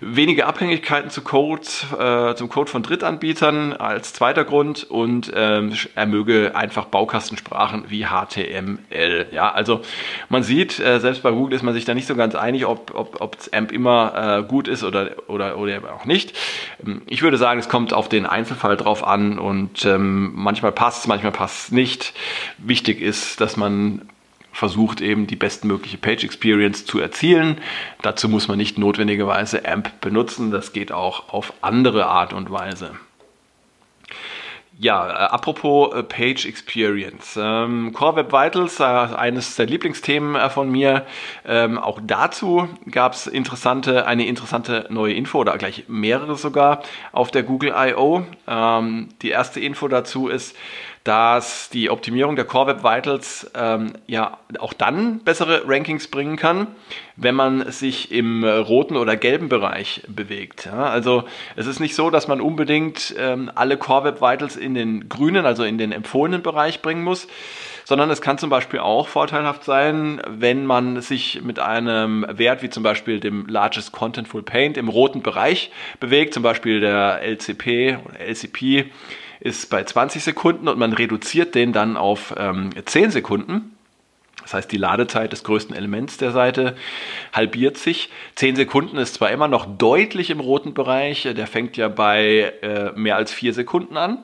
wenige 0.06 0.46
Abhängigkeiten 0.46 1.10
zu 1.10 1.22
Codes, 1.22 1.86
äh, 1.98 2.34
zum 2.34 2.48
Code 2.48 2.70
von 2.70 2.82
Drittanbietern 2.82 3.72
als 3.72 4.12
zweiter 4.12 4.44
Grund 4.44 4.84
und 4.84 5.32
ähm, 5.34 5.72
er 5.94 6.06
möge 6.06 6.52
einfach 6.54 6.86
Baukastensprachen 6.86 7.84
wie 7.88 8.06
HTML. 8.06 9.26
Ja, 9.32 9.52
also 9.52 9.80
man 10.28 10.42
sieht, 10.42 10.78
äh, 10.78 11.00
selbst 11.00 11.22
bei 11.22 11.30
Google 11.30 11.54
ist 11.54 11.62
man 11.62 11.74
sich 11.74 11.84
da 11.84 11.94
nicht 11.94 12.06
so 12.06 12.14
ganz 12.14 12.34
einig, 12.34 12.66
ob, 12.66 12.94
ob, 12.94 13.20
ob 13.20 13.36
AMP 13.52 13.72
immer 13.72 14.40
äh, 14.40 14.42
gut 14.42 14.68
ist 14.68 14.84
oder, 14.84 15.10
oder, 15.28 15.58
oder 15.58 15.80
auch 15.94 16.04
nicht. 16.04 16.36
Ähm, 16.84 17.02
ich 17.06 17.22
würde 17.22 17.36
sagen, 17.36 17.58
es 17.58 17.68
kommt 17.68 17.92
auf 17.92 18.08
den 18.08 18.26
Einzelfall 18.26 18.76
drauf 18.76 19.06
an 19.06 19.38
und 19.38 19.84
ähm, 19.84 20.32
manchmal 20.34 20.72
passt 20.72 21.00
es, 21.00 21.06
manchmal 21.06 21.32
passt 21.32 21.66
es 21.66 21.72
nicht. 21.72 22.14
Wichtig 22.58 23.00
ist, 23.00 23.40
dass 23.40 23.56
man 23.56 24.02
versucht 24.54 25.02
eben 25.02 25.26
die 25.26 25.36
bestmögliche 25.36 25.98
Page 25.98 26.24
Experience 26.24 26.86
zu 26.86 27.00
erzielen. 27.00 27.60
Dazu 28.00 28.28
muss 28.28 28.48
man 28.48 28.56
nicht 28.56 28.78
notwendigerweise 28.78 29.68
AMP 29.68 30.00
benutzen, 30.00 30.50
das 30.50 30.72
geht 30.72 30.92
auch 30.92 31.28
auf 31.28 31.52
andere 31.60 32.06
Art 32.06 32.32
und 32.32 32.50
Weise. 32.50 32.92
Ja, 34.78 35.08
äh, 35.08 35.12
apropos 35.12 35.94
äh, 35.94 36.02
Page 36.02 36.46
Experience. 36.46 37.38
Ähm, 37.40 37.92
Core 37.92 38.16
Web 38.16 38.32
Vitals, 38.32 38.80
äh, 38.80 38.84
eines 38.84 39.54
der 39.54 39.66
Lieblingsthemen 39.66 40.34
äh, 40.34 40.50
von 40.50 40.68
mir. 40.70 41.06
Ähm, 41.46 41.78
auch 41.78 42.00
dazu 42.02 42.68
gab 42.90 43.12
es 43.12 43.28
interessante, 43.28 44.06
eine 44.06 44.26
interessante 44.26 44.86
neue 44.90 45.14
Info 45.14 45.38
oder 45.38 45.56
gleich 45.58 45.84
mehrere 45.86 46.36
sogar 46.36 46.82
auf 47.12 47.30
der 47.30 47.44
Google 47.44 47.72
I.O. 47.76 48.24
Ähm, 48.48 49.10
die 49.22 49.30
erste 49.30 49.60
Info 49.60 49.86
dazu 49.86 50.28
ist, 50.28 50.56
dass 51.04 51.68
die 51.68 51.90
Optimierung 51.90 52.34
der 52.34 52.46
Core 52.46 52.68
Web 52.68 52.82
Vitals 52.82 53.50
ähm, 53.54 53.92
ja 54.06 54.38
auch 54.58 54.72
dann 54.72 55.20
bessere 55.20 55.62
Rankings 55.66 56.08
bringen 56.08 56.36
kann, 56.36 56.68
wenn 57.16 57.34
man 57.34 57.70
sich 57.70 58.10
im 58.10 58.42
roten 58.42 58.96
oder 58.96 59.14
gelben 59.16 59.50
Bereich 59.50 60.02
bewegt. 60.08 60.64
Ja, 60.64 60.84
also 60.84 61.24
es 61.56 61.66
ist 61.66 61.78
nicht 61.78 61.94
so, 61.94 62.08
dass 62.08 62.26
man 62.26 62.40
unbedingt 62.40 63.14
ähm, 63.18 63.50
alle 63.54 63.76
Core 63.76 64.04
Web 64.04 64.22
Vitals 64.22 64.56
in 64.56 64.74
den 64.74 65.10
grünen, 65.10 65.44
also 65.44 65.62
in 65.64 65.76
den 65.76 65.92
empfohlenen 65.92 66.42
Bereich 66.42 66.80
bringen 66.80 67.04
muss, 67.04 67.28
sondern 67.84 68.08
es 68.08 68.22
kann 68.22 68.38
zum 68.38 68.48
Beispiel 68.48 68.80
auch 68.80 69.08
vorteilhaft 69.08 69.64
sein, 69.64 70.22
wenn 70.26 70.64
man 70.64 71.02
sich 71.02 71.42
mit 71.42 71.58
einem 71.58 72.24
Wert 72.30 72.62
wie 72.62 72.70
zum 72.70 72.82
Beispiel 72.82 73.20
dem 73.20 73.46
Largest 73.46 73.92
Contentful 73.92 74.42
Paint 74.42 74.78
im 74.78 74.88
roten 74.88 75.22
Bereich 75.22 75.70
bewegt, 76.00 76.32
zum 76.32 76.42
Beispiel 76.42 76.80
der 76.80 77.20
LCP 77.22 77.98
oder 78.06 78.20
LCP 78.20 78.86
ist 79.44 79.70
bei 79.70 79.84
20 79.84 80.24
Sekunden 80.24 80.66
und 80.68 80.78
man 80.78 80.92
reduziert 80.92 81.54
den 81.54 81.72
dann 81.72 81.96
auf 81.96 82.34
ähm, 82.36 82.70
10 82.84 83.12
Sekunden. 83.12 83.76
Das 84.42 84.54
heißt, 84.54 84.72
die 84.72 84.78
Ladezeit 84.78 85.32
des 85.32 85.44
größten 85.44 85.76
Elements 85.76 86.16
der 86.16 86.32
Seite 86.32 86.76
halbiert 87.32 87.76
sich. 87.76 88.10
10 88.34 88.56
Sekunden 88.56 88.96
ist 88.96 89.14
zwar 89.14 89.30
immer 89.30 89.46
noch 89.46 89.66
deutlich 89.66 90.30
im 90.30 90.40
roten 90.40 90.74
Bereich, 90.74 91.22
der 91.22 91.46
fängt 91.46 91.76
ja 91.76 91.88
bei 91.88 92.52
äh, 92.62 92.92
mehr 92.94 93.16
als 93.16 93.32
4 93.32 93.52
Sekunden 93.52 93.96
an. 93.96 94.18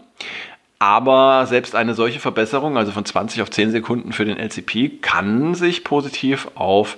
Aber 0.78 1.44
selbst 1.46 1.74
eine 1.74 1.92
solche 1.92 2.20
Verbesserung, 2.20 2.78
also 2.78 2.90
von 2.90 3.04
20 3.04 3.42
auf 3.42 3.50
10 3.50 3.70
Sekunden 3.70 4.12
für 4.14 4.24
den 4.24 4.38
LCP, 4.38 5.00
kann 5.02 5.54
sich 5.54 5.84
positiv 5.84 6.48
auf 6.54 6.96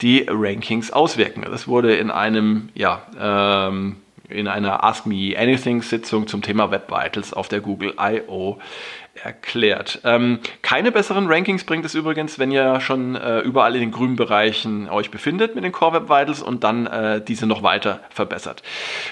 die 0.00 0.26
Rankings 0.28 0.92
auswirken. 0.92 1.44
Das 1.50 1.66
wurde 1.66 1.96
in 1.96 2.12
einem 2.12 2.68
ja, 2.74 3.02
ähm, 3.18 3.96
in 4.28 4.48
einer 4.48 4.84
Ask 4.84 5.06
Me 5.06 5.34
Anything 5.36 5.82
Sitzung 5.82 6.26
zum 6.26 6.42
Thema 6.42 6.70
Web 6.70 6.90
Vitals 6.90 7.32
auf 7.32 7.48
der 7.48 7.60
Google 7.60 7.94
I.O. 8.00 8.58
erklärt. 9.22 10.00
Ähm, 10.04 10.40
keine 10.62 10.90
besseren 10.90 11.26
Rankings 11.26 11.64
bringt 11.64 11.84
es 11.84 11.94
übrigens, 11.94 12.38
wenn 12.38 12.50
ihr 12.50 12.80
schon 12.80 13.14
äh, 13.14 13.40
überall 13.40 13.74
in 13.74 13.80
den 13.80 13.90
grünen 13.90 14.16
Bereichen 14.16 14.88
euch 14.88 15.10
befindet 15.10 15.54
mit 15.54 15.62
den 15.62 15.72
Core 15.72 15.94
Web 15.94 16.04
Vitals 16.04 16.42
und 16.42 16.64
dann 16.64 16.86
äh, 16.86 17.20
diese 17.22 17.46
noch 17.46 17.62
weiter 17.62 18.00
verbessert. 18.10 18.62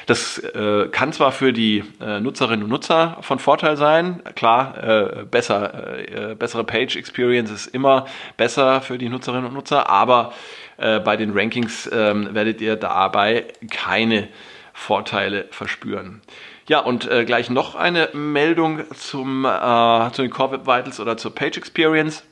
Das 0.07 0.38
äh, 0.38 0.88
kann 0.90 1.12
zwar 1.12 1.31
für 1.31 1.52
die 1.52 1.85
äh, 2.00 2.19
Nutzerinnen 2.21 2.64
und 2.64 2.71
Nutzer 2.71 3.19
von 3.21 3.38
Vorteil 3.38 3.76
sein, 3.76 4.23
klar, 4.35 4.83
äh, 4.83 5.25
besser, 5.25 6.31
äh, 6.31 6.35
bessere 6.35 6.64
Page 6.64 6.97
Experience 6.97 7.50
ist 7.50 7.66
immer 7.69 8.07
besser 8.37 8.81
für 8.81 8.99
die 8.99 9.09
Nutzerinnen 9.09 9.47
und 9.47 9.54
Nutzer, 9.54 9.88
aber 9.88 10.33
bei 10.78 11.16
den 11.16 11.33
Rankings 11.33 11.88
ähm, 11.92 12.35
werdet 12.35 12.61
ihr 12.61 12.75
dabei 12.75 13.45
keine 13.71 14.28
Vorteile 14.73 15.47
verspüren. 15.50 16.23
Ja, 16.69 16.81
und 16.81 17.11
äh, 17.11 17.25
gleich 17.25 17.50
noch 17.50 17.75
eine 17.75 18.09
Meldung 18.12 18.83
zum, 18.95 19.45
äh, 19.45 20.11
zu 20.12 20.23
den 20.23 20.31
Core 20.31 20.52
Web 20.52 20.67
Vitals 20.67 21.00
oder 21.00 21.17
zur 21.17 21.35
Page 21.35 21.57
Experience. 21.57 22.25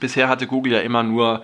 Bisher 0.00 0.28
hatte 0.28 0.46
Google 0.46 0.72
ja 0.72 0.80
immer 0.80 1.02
nur 1.02 1.42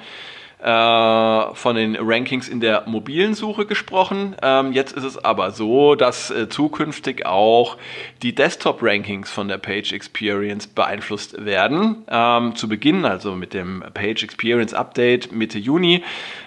äh, 0.62 1.54
von 1.54 1.74
den 1.74 1.96
Rankings 1.96 2.46
in 2.48 2.60
der 2.60 2.84
mobilen 2.86 3.34
Suche 3.34 3.64
gesprochen. 3.64 4.36
Ähm, 4.42 4.72
jetzt 4.72 4.92
ist 4.92 5.04
es 5.04 5.16
aber 5.16 5.52
so, 5.52 5.94
dass 5.94 6.30
äh, 6.30 6.48
zukünftig 6.50 7.24
auch 7.24 7.78
die 8.22 8.34
Desktop-Rankings 8.34 9.30
von 9.30 9.48
der 9.48 9.56
Page 9.56 9.92
Experience 9.92 10.66
beeinflusst 10.66 11.44
werden. 11.44 12.04
Ähm, 12.08 12.54
zu 12.56 12.68
Beginn, 12.68 13.06
also 13.06 13.34
mit 13.36 13.54
dem 13.54 13.82
Page 13.94 14.22
Experience 14.22 14.74
Update 14.74 15.32
Mitte 15.32 15.58
Juni, 15.58 16.04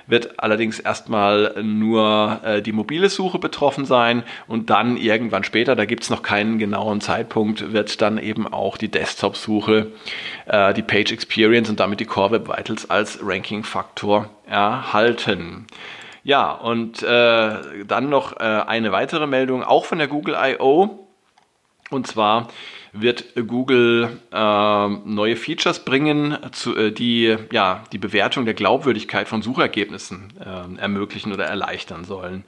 wird 0.08 0.40
allerdings 0.40 0.80
erstmal 0.80 1.62
nur 1.64 2.40
äh, 2.44 2.62
die 2.62 2.72
mobile 2.72 3.10
Suche 3.10 3.40
betroffen 3.40 3.86
sein 3.86 4.24
und 4.48 4.70
dann 4.70 4.98
irgendwann 4.98 5.44
später, 5.44 5.76
da 5.76 5.86
gibt 5.86 6.04
es 6.04 6.10
noch 6.10 6.24
keinen 6.24 6.60
genauen 6.60 7.02
Zeitpunkt, 7.02 7.74
wird 7.74 8.02
dann 8.02 8.18
eben 8.18 8.48
auch 8.48 8.78
die 8.78 8.90
Desktop-Suche, 8.90 9.92
äh, 10.46 10.74
die 10.74 10.82
Page 10.82 11.12
Experience 11.12 11.70
und 11.70 11.80
damit 11.80 12.00
die 12.00 12.06
Core 12.06 12.32
Web 12.32 12.48
Vitals 12.48 12.90
als 12.90 13.20
Ranking-Faktor 13.22 14.30
erhalten. 14.48 15.68
Ja, 16.24 16.52
und 16.52 17.04
äh, 17.04 17.86
dann 17.86 18.10
noch 18.10 18.40
äh, 18.40 18.44
eine 18.44 18.92
weitere 18.92 19.28
Meldung, 19.28 19.64
auch 19.64 19.86
von 19.86 19.98
der 19.98 20.08
Google 20.08 20.38
I.O., 20.42 21.08
Und 21.90 22.08
zwar 22.08 22.48
wird 22.94 23.34
Google 23.48 24.20
äh, 24.32 24.88
neue 24.88 25.36
Features 25.36 25.84
bringen, 25.84 26.38
zu, 26.52 26.76
äh, 26.76 26.92
die 26.92 27.36
ja, 27.52 27.84
die 27.92 27.98
Bewertung 27.98 28.46
der 28.46 28.54
Glaubwürdigkeit 28.54 29.28
von 29.28 29.42
Suchergebnissen 29.42 30.32
äh, 30.40 30.80
ermöglichen 30.80 31.34
oder 31.34 31.46
erleichtern 31.46 32.06
sollen. 32.06 32.44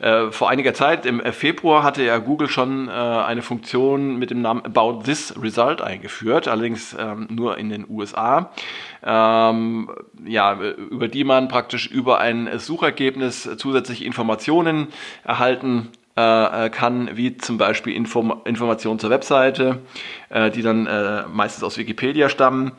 Äh, 0.00 0.32
vor 0.32 0.50
einiger 0.50 0.74
Zeit, 0.74 1.06
im 1.06 1.20
Februar, 1.32 1.84
hatte 1.84 2.02
ja 2.02 2.18
Google 2.18 2.48
schon 2.48 2.88
äh, 2.88 2.90
eine 2.90 3.42
Funktion 3.42 4.16
mit 4.16 4.30
dem 4.30 4.42
Namen 4.42 4.64
About 4.64 5.04
This 5.04 5.34
Result 5.40 5.80
eingeführt, 5.80 6.48
allerdings 6.48 6.96
ähm, 6.98 7.28
nur 7.30 7.56
in 7.56 7.70
den 7.70 7.86
USA. 7.88 8.50
Ähm, 9.04 9.88
ja, 10.24 10.58
über 10.58 11.06
die 11.06 11.22
man 11.22 11.46
praktisch 11.46 11.86
über 11.86 12.18
ein 12.18 12.58
Suchergebnis 12.58 13.48
zusätzlich 13.56 14.04
Informationen 14.04 14.88
erhalten 15.22 15.90
äh, 16.16 16.66
äh, 16.66 16.70
kann, 16.70 17.10
wie 17.14 17.36
zum 17.36 17.58
Beispiel 17.58 17.94
Inform 17.94 18.40
Informationen 18.44 18.98
zur 18.98 19.10
Webseite, 19.10 19.82
äh, 20.30 20.50
die 20.50 20.62
dann 20.62 20.86
äh, 20.86 21.24
meistens 21.30 21.62
aus 21.62 21.76
Wikipedia 21.76 22.28
stammen. 22.28 22.72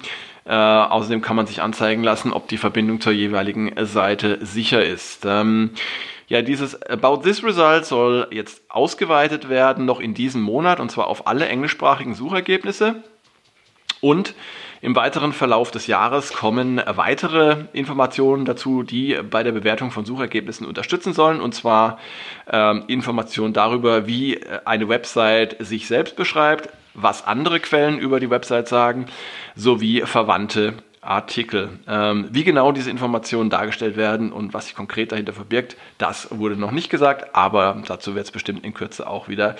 Äh, 0.46 0.54
außerdem 0.56 1.22
kann 1.22 1.36
man 1.36 1.46
sich 1.46 1.62
anzeigen 1.62 2.04
lassen, 2.04 2.34
ob 2.34 2.48
die 2.48 2.58
Verbindung 2.58 3.00
zur 3.00 3.12
jeweiligen 3.12 3.74
Seite 3.86 4.40
sicher 4.44 4.84
ist. 4.84 5.26
Ähm, 5.26 5.72
ja, 6.28 6.42
dieses 6.42 6.82
About 6.82 7.18
This 7.18 7.44
Result 7.44 7.86
soll 7.86 8.28
jetzt 8.32 8.62
ausgeweitet 8.70 9.50
werden, 9.50 9.86
noch 9.86 10.00
in 10.00 10.14
diesem 10.14 10.42
Monat, 10.42 10.80
und 10.80 10.90
zwar 10.90 11.08
auf 11.08 11.28
alle 11.28 11.48
englischsprachigen 11.48 12.16
Suchergebnisse. 12.16 13.04
Und 14.02 14.34
im 14.82 14.96
weiteren 14.96 15.34
Verlauf 15.34 15.72
des 15.72 15.88
Jahres 15.88 16.34
kommen 16.34 16.82
weitere 16.86 17.66
Informationen 17.74 18.46
dazu, 18.46 18.84
die 18.84 19.18
bei 19.30 19.44
der 19.44 19.52
Bewertung 19.52 19.92
von 19.92 20.06
Suchergebnissen 20.06 20.68
unterstützen 20.68 21.14
sollen. 21.14 21.42
Und 21.42 21.56
zwar 21.56 21.98
ähm, 22.52 22.84
Informationen 22.88 23.54
darüber, 23.54 24.06
wie 24.06 24.40
eine 24.66 24.88
Website 24.88 25.56
sich 25.60 25.88
selbst 25.88 26.16
beschreibt, 26.16 26.70
was 26.94 27.26
andere 27.26 27.60
Quellen 27.60 27.98
über 28.00 28.20
die 28.20 28.30
Website 28.30 28.68
sagen, 28.68 29.08
sowie 29.56 30.02
verwandte 30.02 30.74
Artikel. 31.08 31.70
Ähm, 31.88 32.28
wie 32.32 32.44
genau 32.44 32.72
diese 32.72 32.92
Informationen 32.92 33.50
dargestellt 33.50 33.96
werden 33.96 34.32
und 34.32 34.54
was 34.54 34.66
sich 34.66 34.76
konkret 34.76 35.12
dahinter 35.12 35.32
verbirgt, 35.32 35.78
das 35.98 36.28
wurde 36.32 36.58
noch 36.58 36.72
nicht 36.72 36.90
gesagt, 36.90 37.34
aber 37.34 37.82
dazu 37.88 38.14
wird 38.14 38.26
es 38.26 38.32
bestimmt 38.32 38.66
in 38.66 38.74
Kürze 38.74 39.08
auch 39.08 39.30
wieder 39.30 39.56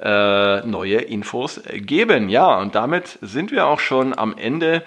äh, 0.00 0.60
neue 0.66 0.98
Infos 0.98 1.60
geben. 1.72 2.28
Ja, 2.28 2.58
und 2.58 2.74
damit 2.74 3.18
sind 3.22 3.50
wir 3.50 3.66
auch 3.66 3.80
schon 3.80 4.16
am 4.16 4.36
Ende 4.36 4.82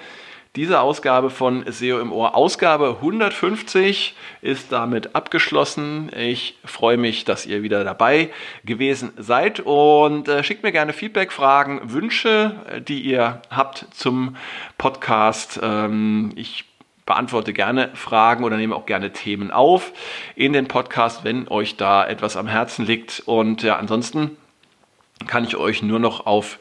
diese 0.57 0.81
Ausgabe 0.81 1.29
von 1.29 1.63
SEO 1.65 1.99
im 1.99 2.11
Ohr, 2.11 2.35
Ausgabe 2.35 2.97
150, 3.01 4.15
ist 4.41 4.71
damit 4.71 5.15
abgeschlossen. 5.15 6.11
Ich 6.13 6.57
freue 6.65 6.97
mich, 6.97 7.23
dass 7.23 7.45
ihr 7.45 7.63
wieder 7.63 7.85
dabei 7.85 8.31
gewesen 8.65 9.13
seid 9.17 9.61
und 9.61 10.27
äh, 10.27 10.43
schickt 10.43 10.63
mir 10.63 10.73
gerne 10.73 10.91
Feedback, 10.91 11.31
Fragen, 11.31 11.93
Wünsche, 11.93 12.55
äh, 12.69 12.81
die 12.81 12.99
ihr 12.99 13.41
habt 13.49 13.85
zum 13.91 14.35
Podcast. 14.77 15.57
Ähm, 15.63 16.33
ich 16.35 16.65
beantworte 17.05 17.53
gerne 17.53 17.89
Fragen 17.93 18.43
oder 18.43 18.57
nehme 18.57 18.75
auch 18.75 18.85
gerne 18.85 19.13
Themen 19.13 19.51
auf 19.51 19.93
in 20.35 20.51
den 20.51 20.67
Podcast, 20.67 21.23
wenn 21.23 21.47
euch 21.47 21.77
da 21.77 22.05
etwas 22.05 22.35
am 22.35 22.47
Herzen 22.47 22.85
liegt. 22.85 23.23
Und 23.25 23.63
ja, 23.63 23.77
ansonsten 23.77 24.35
kann 25.27 25.43
ich 25.43 25.55
euch 25.55 25.81
nur 25.81 25.99
noch 25.99 26.25
auf 26.25 26.59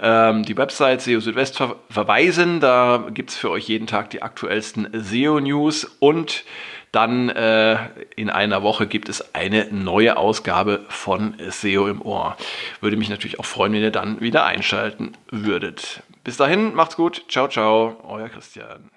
ähm, 0.00 0.44
die 0.44 0.56
Website 0.56 1.02
SEO 1.02 1.20
Südwest 1.20 1.56
ver 1.56 1.76
verweisen. 1.90 2.60
Da 2.60 3.06
gibt 3.12 3.30
es 3.30 3.36
für 3.36 3.50
euch 3.50 3.68
jeden 3.68 3.86
Tag 3.86 4.10
die 4.10 4.22
aktuellsten 4.22 4.88
SEO-News 4.92 5.96
und 6.00 6.44
dann 6.92 7.30
äh, 7.30 7.78
in 8.16 8.28
einer 8.28 8.62
Woche 8.62 8.86
gibt 8.86 9.08
es 9.08 9.34
eine 9.34 9.68
neue 9.70 10.18
Ausgabe 10.18 10.84
von 10.88 11.34
SEO 11.48 11.88
im 11.88 12.02
Ohr. 12.02 12.36
Würde 12.82 12.98
mich 12.98 13.08
natürlich 13.08 13.40
auch 13.40 13.46
freuen, 13.46 13.72
wenn 13.72 13.82
ihr 13.82 13.90
dann 13.90 14.20
wieder 14.20 14.44
einschalten 14.44 15.12
würdet. 15.30 16.02
Bis 16.22 16.36
dahin, 16.36 16.74
macht's 16.74 16.96
gut. 16.96 17.24
Ciao, 17.28 17.48
ciao, 17.48 17.96
euer 18.06 18.28
Christian. 18.28 18.90